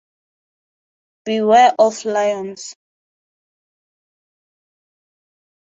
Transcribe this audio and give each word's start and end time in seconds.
Beware 1.25 1.75
of 1.77 2.05
lions. 2.05 2.73